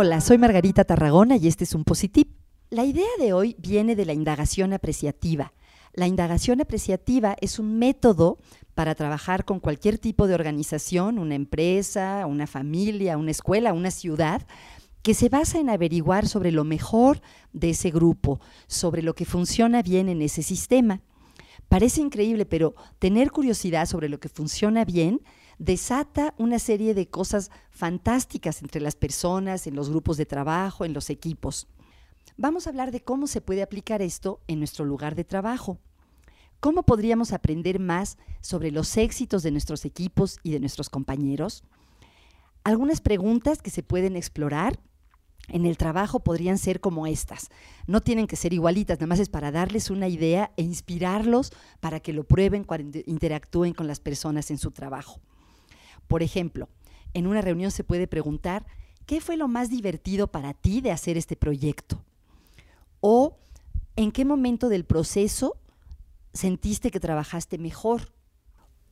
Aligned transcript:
Hola, 0.00 0.20
soy 0.20 0.38
Margarita 0.38 0.84
Tarragona 0.84 1.38
y 1.38 1.48
este 1.48 1.64
es 1.64 1.74
un 1.74 1.82
Positip. 1.82 2.30
La 2.70 2.84
idea 2.84 3.08
de 3.18 3.32
hoy 3.32 3.56
viene 3.58 3.96
de 3.96 4.06
la 4.06 4.12
indagación 4.12 4.72
apreciativa. 4.72 5.52
La 5.92 6.06
indagación 6.06 6.60
apreciativa 6.60 7.34
es 7.40 7.58
un 7.58 7.80
método 7.80 8.38
para 8.74 8.94
trabajar 8.94 9.44
con 9.44 9.58
cualquier 9.58 9.98
tipo 9.98 10.28
de 10.28 10.34
organización, 10.34 11.18
una 11.18 11.34
empresa, 11.34 12.26
una 12.26 12.46
familia, 12.46 13.18
una 13.18 13.32
escuela, 13.32 13.72
una 13.72 13.90
ciudad, 13.90 14.46
que 15.02 15.14
se 15.14 15.28
basa 15.30 15.58
en 15.58 15.68
averiguar 15.68 16.28
sobre 16.28 16.52
lo 16.52 16.62
mejor 16.62 17.20
de 17.52 17.70
ese 17.70 17.90
grupo, 17.90 18.38
sobre 18.68 19.02
lo 19.02 19.16
que 19.16 19.24
funciona 19.24 19.82
bien 19.82 20.08
en 20.08 20.22
ese 20.22 20.44
sistema. 20.44 21.00
Parece 21.68 22.02
increíble, 22.02 22.46
pero 22.46 22.76
tener 23.00 23.32
curiosidad 23.32 23.86
sobre 23.86 24.08
lo 24.08 24.20
que 24.20 24.28
funciona 24.28 24.84
bien 24.84 25.22
desata 25.58 26.34
una 26.38 26.58
serie 26.58 26.94
de 26.94 27.08
cosas 27.08 27.50
fantásticas 27.70 28.62
entre 28.62 28.80
las 28.80 28.96
personas, 28.96 29.66
en 29.66 29.74
los 29.74 29.90
grupos 29.90 30.16
de 30.16 30.26
trabajo, 30.26 30.84
en 30.84 30.94
los 30.94 31.10
equipos. 31.10 31.66
Vamos 32.36 32.66
a 32.66 32.70
hablar 32.70 32.92
de 32.92 33.00
cómo 33.00 33.26
se 33.26 33.40
puede 33.40 33.62
aplicar 33.62 34.00
esto 34.00 34.40
en 34.46 34.60
nuestro 34.60 34.84
lugar 34.84 35.14
de 35.14 35.24
trabajo. 35.24 35.78
¿Cómo 36.60 36.82
podríamos 36.82 37.32
aprender 37.32 37.78
más 37.78 38.18
sobre 38.40 38.70
los 38.70 38.96
éxitos 38.96 39.42
de 39.42 39.50
nuestros 39.50 39.84
equipos 39.84 40.38
y 40.42 40.50
de 40.50 40.60
nuestros 40.60 40.90
compañeros? 40.90 41.64
Algunas 42.64 43.00
preguntas 43.00 43.62
que 43.62 43.70
se 43.70 43.82
pueden 43.82 44.16
explorar 44.16 44.78
en 45.48 45.66
el 45.66 45.76
trabajo 45.76 46.20
podrían 46.20 46.58
ser 46.58 46.80
como 46.80 47.06
estas. 47.06 47.48
No 47.86 48.02
tienen 48.02 48.26
que 48.26 48.36
ser 48.36 48.52
igualitas, 48.52 48.98
nada 48.98 49.06
más 49.06 49.20
es 49.20 49.28
para 49.28 49.50
darles 49.50 49.90
una 49.90 50.08
idea 50.08 50.52
e 50.56 50.62
inspirarlos 50.62 51.52
para 51.80 52.00
que 52.00 52.12
lo 52.12 52.24
prueben 52.24 52.64
cuando 52.64 52.98
interactúen 53.06 53.72
con 53.72 53.86
las 53.86 54.00
personas 54.00 54.50
en 54.50 54.58
su 54.58 54.70
trabajo. 54.70 55.20
Por 56.08 56.22
ejemplo, 56.22 56.68
en 57.14 57.26
una 57.26 57.42
reunión 57.42 57.70
se 57.70 57.84
puede 57.84 58.06
preguntar, 58.06 58.66
¿qué 59.06 59.20
fue 59.20 59.36
lo 59.36 59.46
más 59.46 59.70
divertido 59.70 60.26
para 60.26 60.54
ti 60.54 60.80
de 60.80 60.90
hacer 60.90 61.16
este 61.16 61.36
proyecto? 61.36 62.02
O, 63.00 63.38
¿en 63.96 64.10
qué 64.10 64.24
momento 64.24 64.68
del 64.68 64.84
proceso 64.84 65.56
sentiste 66.32 66.90
que 66.90 67.00
trabajaste 67.00 67.58
mejor? 67.58 68.12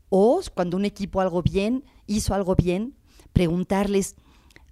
O, 0.08 0.40
cuando 0.54 0.76
un 0.76 0.84
equipo 0.84 1.20
algo 1.20 1.42
bien, 1.42 1.84
hizo 2.06 2.34
algo 2.34 2.54
bien, 2.54 2.94
preguntarles, 3.32 4.14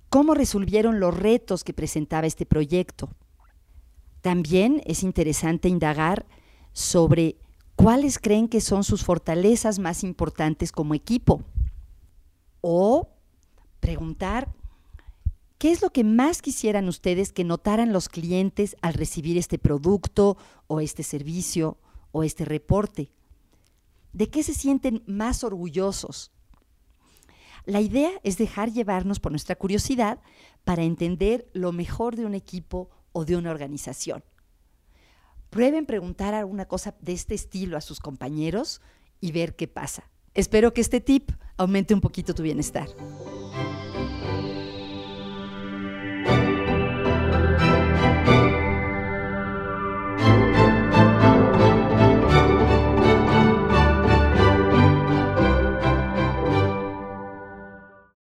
¿cómo 0.09 0.35
resolvieron 0.35 1.01
los 1.01 1.17
retos 1.17 1.65
que 1.65 1.73
presentaba 1.73 2.27
este 2.27 2.47
proyecto? 2.47 3.11
También 4.21 4.81
es 4.87 5.03
interesante 5.03 5.69
indagar 5.69 6.25
sobre 6.73 7.37
cuáles 7.77 8.19
creen 8.19 8.49
que 8.49 8.61
son 8.61 8.85
sus 8.85 9.05
fortalezas 9.05 9.79
más 9.79 10.05
importantes 10.05 10.73
como 10.73 10.95
equipo. 10.95 11.43
O 12.67 13.11
preguntar, 13.79 14.51
¿qué 15.59 15.71
es 15.71 15.83
lo 15.83 15.91
que 15.91 16.03
más 16.03 16.41
quisieran 16.41 16.89
ustedes 16.89 17.31
que 17.31 17.45
notaran 17.45 17.93
los 17.93 18.09
clientes 18.09 18.75
al 18.81 18.95
recibir 18.95 19.37
este 19.37 19.59
producto 19.59 20.39
o 20.67 20.81
este 20.81 21.03
servicio 21.03 21.77
o 22.11 22.23
este 22.23 22.47
reporte? 22.47 23.11
¿De 24.15 24.31
qué 24.31 24.43
se 24.43 24.55
sienten 24.55 25.03
más 25.07 25.45
orgullosos? 25.45 26.33
La 27.67 27.83
idea 27.83 28.13
es 28.23 28.39
dejar 28.39 28.73
llevarnos 28.73 29.21
por 29.21 29.31
nuestra 29.31 29.57
curiosidad 29.57 30.21
para 30.65 30.85
entender 30.85 31.47
lo 31.53 31.71
mejor 31.71 32.17
de 32.17 32.25
un 32.25 32.33
equipo 32.33 32.89
o 33.13 33.27
de 33.27 33.37
una 33.37 33.51
organización. 33.51 34.25
Prueben 35.51 35.85
preguntar 35.85 36.33
alguna 36.33 36.65
cosa 36.65 36.95
de 37.03 37.13
este 37.13 37.35
estilo 37.35 37.77
a 37.77 37.83
sus 37.83 38.01
compañeros 38.01 38.81
y 39.21 39.33
ver 39.33 39.55
qué 39.55 39.69
pasa. 39.69 40.09
Espero 40.33 40.73
que 40.73 40.81
este 40.81 41.03
tip 41.03 41.31
aumente 41.57 41.95
un 41.95 42.01
poquito 42.01 42.35
tu 42.35 42.43
bienestar. 42.43 42.89